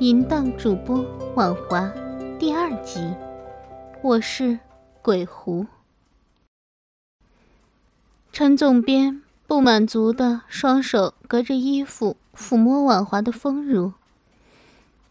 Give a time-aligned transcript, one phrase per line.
[0.00, 1.04] 淫荡主播
[1.34, 1.92] 婉华
[2.38, 3.12] 第二集，
[4.00, 4.60] 我是
[5.02, 5.66] 鬼狐。
[8.32, 13.92] 陈总编不满足的双手隔着衣服抚摸婉华的丰乳。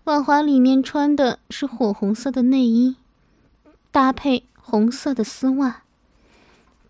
[0.06, 2.96] 婉华里面穿的是火红色的内衣，
[3.92, 5.82] 搭配红色的丝袜。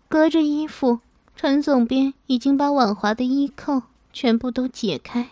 [0.08, 1.00] 隔着衣服，
[1.34, 5.30] 陈总编已经把婉华的衣扣全部都解开。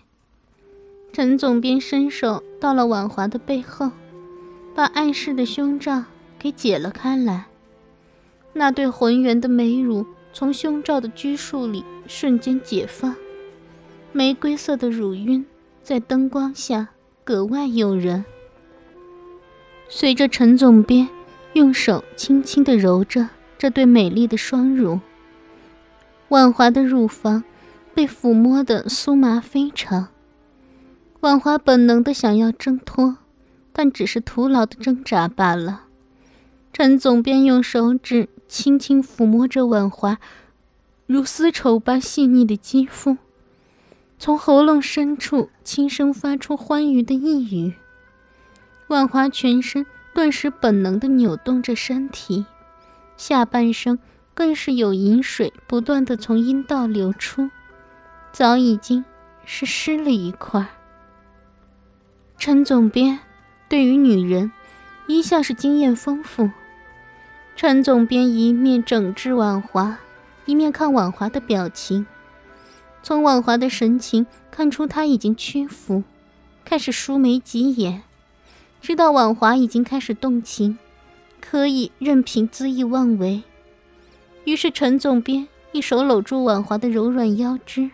[1.13, 3.91] 陈总编伸手到了婉华的背后，
[4.75, 6.05] 把碍事的胸罩
[6.39, 7.47] 给解了开来。
[8.53, 13.15] 那对浑圆的美乳从胸罩的拘束里瞬间解放，
[14.13, 15.47] 玫瑰色的乳晕
[15.83, 16.89] 在灯光下
[17.25, 18.25] 格外诱人。
[19.89, 21.09] 随着陈总编
[21.55, 25.01] 用手轻轻地揉着这对美丽的双乳，
[26.29, 27.43] 婉华的乳房
[27.95, 30.09] 被抚摸得酥麻非常。
[31.27, 33.17] 婉华本能的想要挣脱，
[33.73, 35.87] 但只是徒劳的挣扎罢了。
[36.73, 40.19] 陈总便用手指轻轻抚摸着婉华
[41.05, 43.17] 如丝绸般细腻的肌肤，
[44.21, 47.75] 从喉咙深处轻声发出欢愉的呓语。
[48.87, 52.47] 婉华全身顿时本能的扭动着身体，
[53.17, 53.99] 下半身
[54.33, 57.51] 更是有饮水不断的从阴道流出，
[58.31, 59.05] 早已经
[59.45, 60.69] 是湿了一块。
[62.39, 63.19] 陈总编
[63.69, 64.53] 对于女人
[65.09, 66.51] 一向是经验丰富。
[67.57, 69.99] 陈总编一面整治婉华，
[70.45, 72.07] 一面看婉华的表情，
[73.03, 76.05] 从婉华的神情看出她已经屈服，
[76.65, 78.03] 开始舒眉挤眼，
[78.81, 80.79] 知道婉华已经开始动情，
[81.41, 83.43] 可以任凭恣意妄为。
[84.45, 87.91] 于是陈总编一手搂住婉华的柔软腰肢，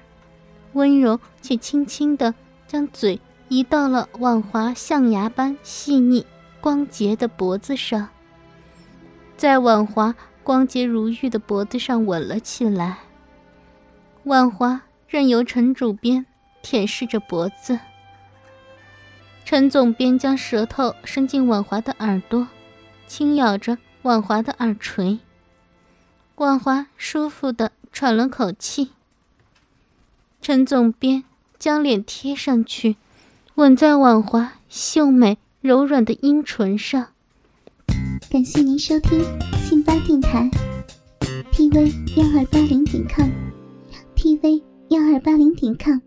[0.72, 2.34] 温柔且轻轻的
[2.66, 3.20] 将嘴。
[3.52, 6.24] 移到了婉华象牙般细腻、
[6.58, 8.08] 光洁的脖子上，
[9.36, 13.00] 在婉华光洁如玉的脖子上吻了起来。
[14.24, 16.24] 婉华任由陈主编
[16.62, 17.78] 舔舐着脖子，
[19.44, 22.48] 陈总编将舌头伸进婉华的耳朵，
[23.06, 25.18] 轻咬着婉华的耳垂。
[26.36, 28.92] 婉华舒服的喘了口气。
[30.40, 31.24] 陈总编
[31.58, 32.96] 将脸贴上去。
[33.56, 37.08] 吻在婉华秀美柔软的阴唇上。
[38.30, 39.22] 感谢您收听
[39.58, 40.50] 信巴电台
[41.52, 45.98] ，tv 幺二八零点 com，tv 幺二八零点 com。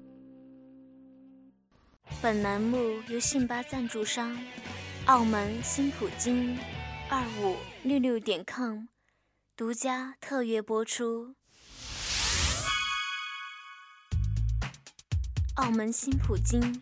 [2.19, 2.79] 本栏目
[3.09, 4.35] 由信巴赞助商
[5.05, 6.57] 澳门新普京
[7.09, 8.85] 二五六六点 com
[9.55, 11.35] 独家特约播出。
[15.57, 16.81] 澳门新普京。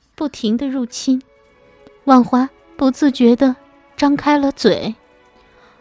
[0.21, 1.19] 不停的入侵，
[2.03, 3.55] 婉华不自觉的
[3.97, 4.93] 张开了嘴，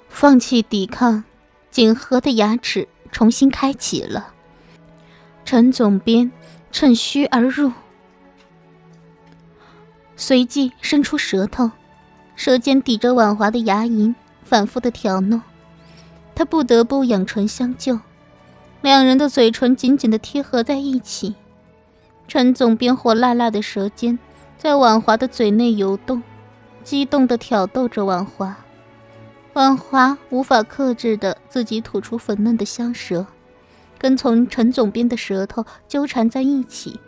[0.08, 1.24] 放弃抵抗，
[1.70, 4.32] 紧合的牙齿重新开启了。
[5.44, 6.32] 陈总编
[6.72, 7.70] 趁虚而入，
[10.16, 11.70] 随即伸出舌头，
[12.34, 15.42] 舌尖抵着婉华的牙龈，反复的挑弄。
[16.34, 18.00] 他不得不仰唇相救，
[18.80, 21.34] 两人的嘴唇紧紧的贴合在一起。
[22.26, 24.18] 陈总编火辣辣的舌尖。
[24.60, 26.22] 在婉华的嘴内游动，
[26.84, 28.54] 激动地挑逗着婉华。
[29.54, 33.26] 婉华无法克制的自己吐出粉嫩的香舌，
[33.98, 37.00] 跟从陈总编的舌头纠缠在一起，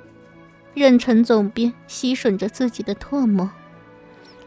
[0.72, 3.50] 任陈总编吸吮着自己的唾沫。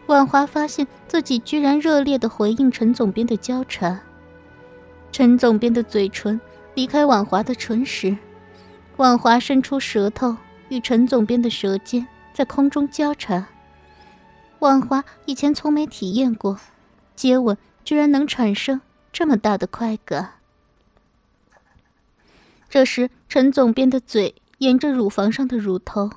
[0.08, 4.02] 婉华发现自己居然热烈地回应陈总编的交缠。
[5.12, 6.42] 陈总编的嘴唇
[6.74, 8.18] 离开婉华的唇时，
[8.98, 10.36] 婉华伸出舌头
[10.70, 12.08] 与陈总编的舌尖。
[12.36, 13.48] 在空中交缠，
[14.60, 16.60] 婉华以前从没体验过，
[17.16, 18.82] 接吻居然能产生
[19.14, 20.34] 这么大的快感。
[22.70, 26.12] 这时，陈总编的嘴沿着乳房上的乳头，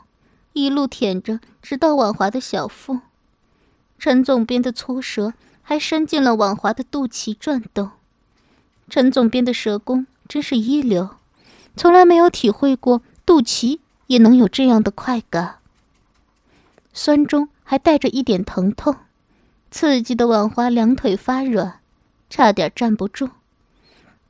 [0.55, 2.99] 一路舔着，直到婉华的小腹。
[3.97, 7.93] 陈总编的粗舌还伸进了婉华的肚脐转动。
[8.91, 11.11] 陈总编的舌功真是一流，
[11.77, 13.79] 从来没有体会过肚脐
[14.09, 15.58] 也能有这样的快感。
[17.01, 18.97] 酸中还带着一点疼痛，
[19.71, 21.79] 刺激的婉华两腿发软，
[22.29, 23.31] 差点站不住。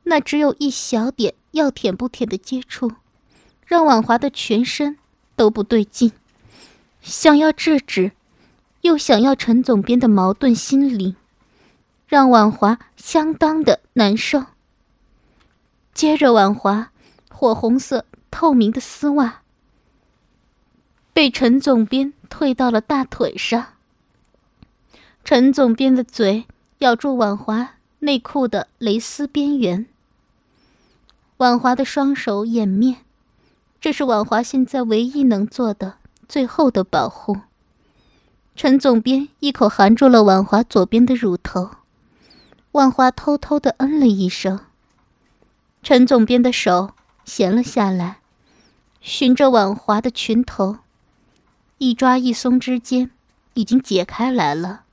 [0.03, 2.91] 那只有一小点要舔不舔的接触，
[3.65, 4.99] 让婉华的全身
[5.35, 6.11] 都不对劲，
[7.01, 8.11] 想要制止，
[8.81, 11.15] 又想要陈总编的矛盾心理，
[12.05, 14.45] 让婉华相当的难受。
[15.95, 16.91] 接着，婉华
[17.31, 19.41] 火红色透明的丝袜
[21.19, 23.73] 被陈总编推到了大腿上，
[25.25, 26.45] 陈总编的嘴
[26.77, 29.85] 咬住婉华内裤的蕾丝边缘。
[31.35, 32.99] 婉华的双手掩面，
[33.81, 35.95] 这是婉华现在唯一能做的
[36.29, 37.39] 最后的保护。
[38.55, 41.71] 陈总编一口含住了婉华左边的乳头，
[42.71, 44.61] 婉华偷偷的嗯了一声。
[45.83, 46.91] 陈总编的手
[47.25, 48.19] 闲了下来，
[49.01, 50.77] 循着婉华的裙头，
[51.79, 53.09] 一抓一松之间，
[53.53, 54.83] 已经解开来了。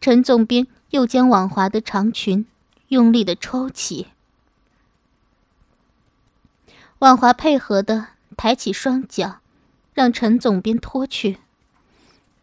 [0.00, 2.46] 陈总编又将婉华的长裙
[2.88, 4.08] 用力的抽起。
[7.00, 8.08] 婉华配合的
[8.38, 9.40] 抬起双脚，
[9.92, 11.38] 让陈总编拖去。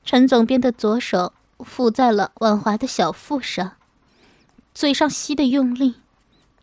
[0.05, 3.77] 陈总编的左手附在了婉华的小腹上，
[4.75, 5.95] 嘴上吸的用力，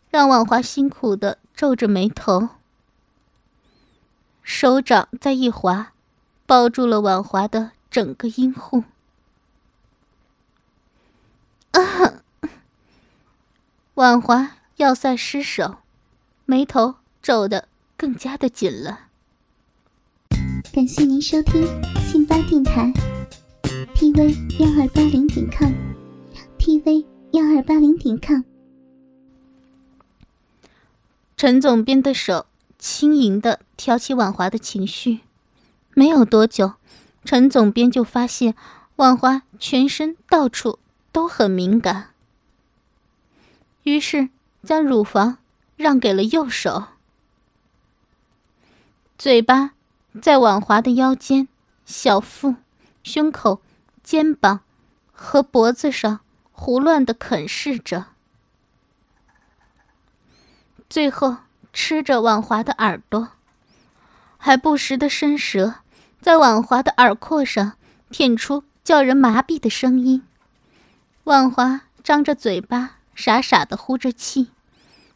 [0.09, 2.47] 让婉华辛苦的皱着眉头。
[4.41, 5.90] 手掌再一滑，
[6.51, 8.83] 抱住了婉华的整个阴户。
[11.71, 12.23] 啊！
[13.93, 15.77] 婉华要塞失手，
[16.43, 17.69] 眉头皱得。
[17.95, 19.07] 更加的紧了。
[20.73, 21.65] 感谢您收听
[22.01, 22.91] 信巴电台
[23.95, 28.41] ，tv 幺二八零点 com，tv 幺二八零点 com。
[31.37, 32.45] 陈总编的手
[32.77, 35.21] 轻盈的挑起婉华的情绪，
[35.93, 36.73] 没有多久，
[37.25, 38.55] 陈总编就发现
[38.95, 40.79] 婉华全身到处
[41.11, 42.11] 都很敏感，
[43.83, 44.29] 于是
[44.63, 45.37] 将乳房
[45.75, 46.85] 让给了右手。
[49.17, 49.73] 嘴巴
[50.21, 51.47] 在婉华的腰间、
[51.85, 52.55] 小腹、
[53.03, 53.61] 胸口、
[54.01, 54.61] 肩膀
[55.11, 56.21] 和脖子上
[56.51, 58.07] 胡乱的啃噬着，
[60.89, 61.37] 最后
[61.71, 63.29] 吃着婉华的耳朵，
[64.37, 65.80] 还不时的伸舌，
[66.21, 67.73] 在婉华的耳廓上
[68.11, 70.23] 舔出叫人麻痹的声音。
[71.23, 74.51] 婉华张着嘴巴，傻傻的呼着气，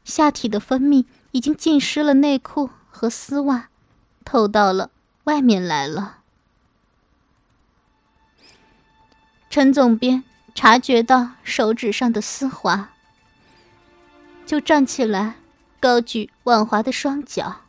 [0.03, 3.69] 下体的分泌已经浸湿了内裤和丝袜。
[4.25, 4.89] 透到了
[5.25, 6.17] 外面来了。
[9.51, 10.23] 陈总编
[10.55, 12.89] 察觉到手指上的丝滑，
[14.47, 15.35] 就站起来，
[15.79, 17.61] 高举婉华的双脚，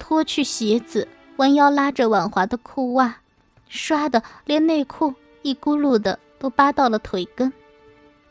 [0.00, 1.06] 脱去鞋子，
[1.40, 3.16] 弯腰拉着婉华的裤袜，
[3.70, 7.50] 唰的连内裤一咕噜的都扒到了腿根，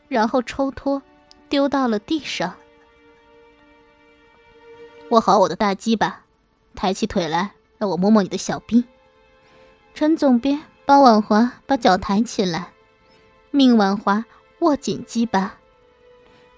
[0.06, 1.02] 然后抽脱，
[1.48, 2.54] 丢到了地上。
[5.08, 6.22] 握好我的大鸡巴。
[6.76, 8.84] 抬起腿来，让我摸摸你的小臂。
[9.92, 12.70] 陈总编帮婉华把脚抬起来，
[13.50, 14.24] 命婉华
[14.60, 15.58] 握紧鸡巴，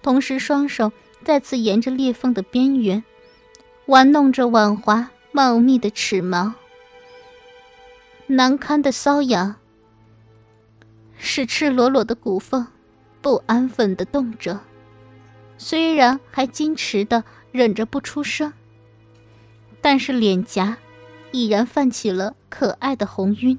[0.03, 0.93] 同时双手
[1.25, 3.03] 再次沿着裂缝的边缘
[3.87, 6.55] 玩弄着婉华茂密的齿毛。
[8.27, 9.57] 难堪的瘙痒
[11.19, 12.67] 是赤裸裸的骨缝
[13.21, 14.61] 不安分的动着，
[15.59, 18.53] 虽然还矜持的忍着不出声。
[19.81, 20.79] 但是脸颊
[21.33, 23.59] 已然泛起了可爱的红晕。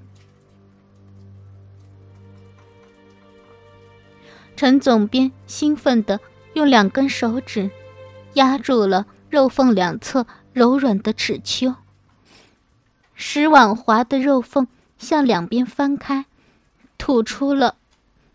[4.56, 6.20] 陈总编兴奋的
[6.54, 7.70] 用两根手指
[8.36, 11.76] 压住了肉缝两侧柔软的齿丘，
[13.16, 14.68] 使婉滑的肉缝
[15.00, 16.26] 向两边翻开，
[17.00, 17.76] 吐出了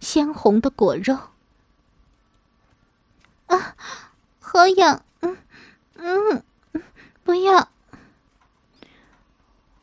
[0.00, 1.16] 鲜红的果肉。
[3.46, 3.76] 啊，
[4.40, 5.04] 好痒！
[5.20, 5.36] 嗯
[5.94, 6.42] 嗯，
[7.22, 7.68] 不要。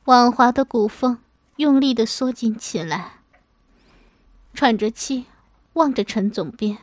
[0.03, 1.17] 婉华的骨缝
[1.55, 3.19] 用力的缩紧起来，
[4.53, 5.25] 喘着气
[5.73, 6.79] 望着陈总编，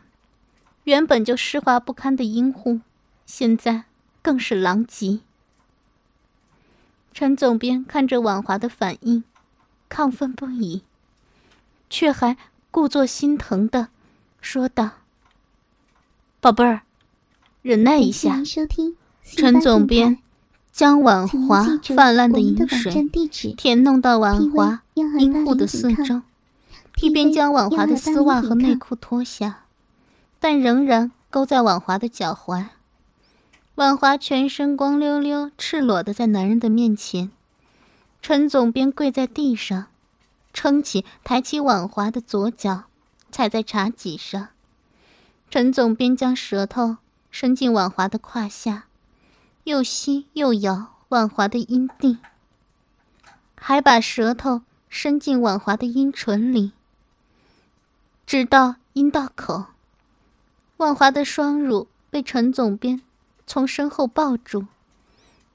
[0.85, 2.81] 原本就湿滑不堪的阴户，
[3.27, 3.85] 现在
[4.23, 5.21] 更是狼藉。
[7.13, 9.23] 陈总编看着婉华的反应，
[9.91, 10.83] 亢奋不已，
[11.91, 12.37] 却还
[12.71, 13.89] 故作心疼的
[14.41, 14.91] 说道
[16.41, 16.83] ：“宝贝儿，
[17.61, 18.43] 忍耐一下。”
[19.23, 20.19] 陈总编
[20.73, 21.65] 将婉华
[21.95, 23.07] 泛滥的饮水
[23.57, 26.23] 填弄到婉华阴户的四周，
[27.01, 29.61] 一边将婉华的丝袜和内裤脱下，
[30.41, 32.67] 但仍然勾在婉华的脚踝。
[33.83, 37.33] 婉华全身光溜溜、赤裸的在男人的面前，
[38.21, 39.89] 陈总编跪在地上，
[40.53, 42.85] 撑起、抬起婉华的左脚，
[43.33, 44.51] 踩在茶几上。
[45.51, 46.99] 陈总编将舌头
[47.33, 48.85] 伸进婉华的胯下，
[49.65, 52.19] 又吸又咬婉华的阴蒂，
[53.57, 56.71] 还把舌头伸进婉华的阴唇里，
[58.25, 59.65] 直到阴道口。
[60.77, 63.03] 婉华的双乳被陈总编。
[63.47, 64.67] 从身后抱住，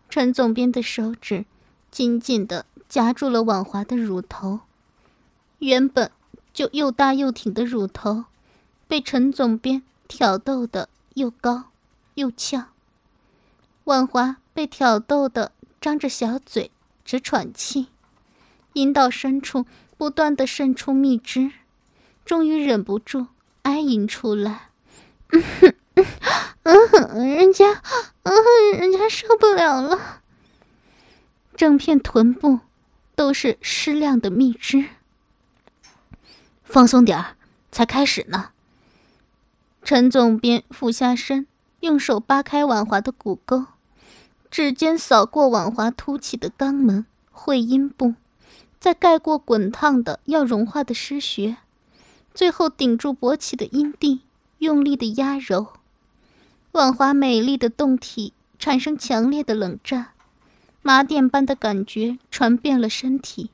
[0.10, 1.46] 陈总编的手指
[1.90, 4.62] 紧紧地夹住了婉华的乳头，
[5.60, 6.12] 原本
[6.54, 8.26] 就又大又挺的乳头，
[8.88, 11.66] 被陈总编挑逗的又高
[12.16, 12.66] 又翘。
[13.86, 16.72] 婉华被挑逗的张着小嘴
[17.06, 17.88] 直喘气，
[18.74, 19.66] 阴道深处
[19.98, 21.52] 不断的渗出蜜汁，
[22.26, 23.28] 终于忍不住
[23.64, 24.70] 哀吟出来。
[25.32, 25.74] 嗯哼
[26.64, 27.82] 嗯，人家，
[28.24, 28.34] 嗯，
[28.78, 30.22] 人家受不了了。
[31.56, 32.60] 整片臀部
[33.16, 34.86] 都是湿亮的蜜汁。
[36.64, 37.36] 放松点儿，
[37.72, 38.50] 才开始呢。
[39.84, 41.48] 陈总编俯下身，
[41.80, 43.66] 用手扒开婉华的骨沟，
[44.52, 48.16] 指尖扫过婉华凸起的肛门、会阴部，
[48.80, 51.58] 再盖过滚烫的要融化的湿穴，
[52.34, 54.22] 最后顶住勃起的阴蒂，
[54.58, 55.77] 用力的压揉。
[56.78, 60.10] 婉华美丽的胴体产生强烈的冷战，
[60.84, 63.50] 麻电般的感觉传遍了身体，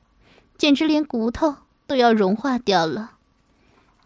[0.58, 3.12] 简直连骨头都要融化掉了。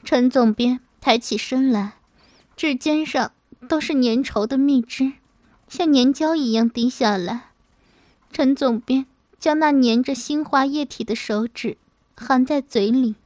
[0.05, 1.95] 陈总编抬起身来，
[2.57, 3.33] 指尖上
[3.69, 5.15] 都是粘稠的蜜汁，
[5.67, 7.47] 像粘胶一样滴下来。
[8.31, 9.05] 陈总编
[9.41, 11.77] 将那粘着腥滑液体的手指
[12.17, 13.17] 含在嘴里，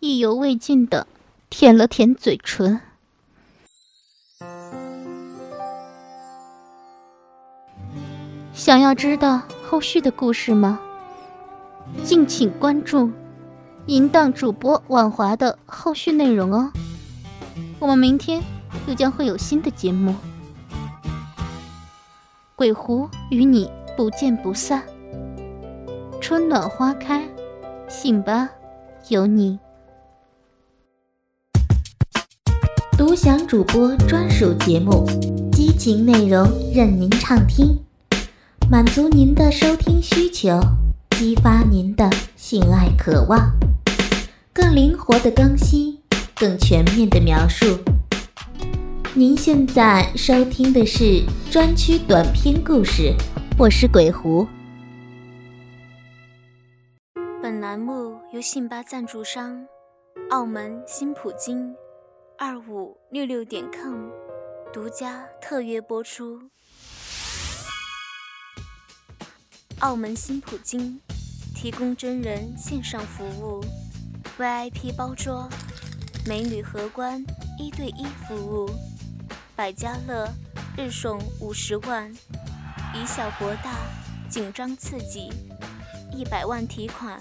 [0.00, 1.06] 意犹未尽地
[1.48, 2.82] 舔了舔嘴唇。
[8.54, 10.78] 想要知道后续的故事吗？
[12.04, 13.10] 敬请关注
[13.86, 16.70] 淫荡主播婉华的后续内容哦。
[17.78, 18.42] 我们明天
[18.86, 20.14] 又将会有新的节目，
[22.54, 24.82] 鬼狐与你不见不散。
[26.20, 27.26] 春暖花开，
[27.88, 28.48] 信吧，
[29.08, 29.58] 有你。
[32.96, 35.04] 独享主播专属节目，
[35.50, 37.76] 激情内容任您畅听。
[38.72, 40.58] 满足您的收听需求，
[41.10, 43.52] 激发您的性爱渴望，
[44.50, 46.00] 更灵活的更新，
[46.34, 47.66] 更全面的描述。
[49.12, 53.14] 您现在收听的是专区短篇故事，
[53.58, 54.48] 我是鬼狐。
[57.42, 59.66] 本栏目由信吧赞助商
[60.30, 61.74] 澳门新普京
[62.38, 64.08] 二五六六点 com
[64.72, 66.40] 独家特约播出。
[69.82, 71.00] 澳门新普京
[71.56, 73.60] 提供真人线上服务
[74.38, 75.48] ，VIP 包桌，
[76.24, 77.20] 美女荷官
[77.58, 78.70] 一对一服务，
[79.56, 80.32] 百家乐
[80.76, 82.08] 日送五十万，
[82.94, 83.74] 以小博大，
[84.30, 85.32] 紧张刺激，
[86.12, 87.20] 一百万提款，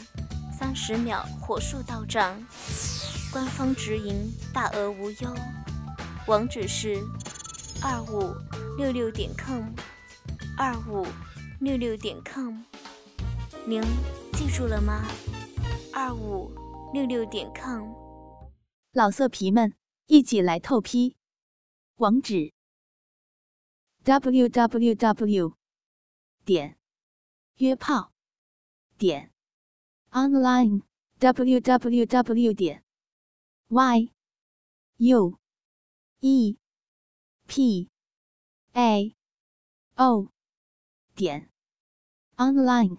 [0.56, 2.40] 三十秒火速到账，
[3.32, 5.36] 官方直营，大额无忧，
[6.28, 6.96] 网址是
[7.82, 8.36] 二五
[8.78, 9.64] 六六点 com，
[10.56, 11.08] 二五。
[11.62, 12.64] 六六点 com，
[13.68, 13.84] 您
[14.34, 15.06] 记住了吗？
[15.94, 16.52] 二五
[16.92, 17.94] 六六点 com，
[18.94, 19.76] 老色皮们
[20.08, 21.16] 一起来透批，
[21.98, 22.52] 网址
[24.04, 25.56] ：w w w
[26.44, 26.80] 点
[27.58, 28.12] 约炮
[28.98, 29.32] 点
[30.10, 30.82] online
[31.20, 32.84] w w w 点
[33.68, 34.12] y
[34.98, 35.38] u
[36.22, 36.58] e
[37.46, 37.88] p
[38.74, 39.16] a
[39.94, 40.28] o
[41.14, 41.51] 点。
[42.42, 42.98] Online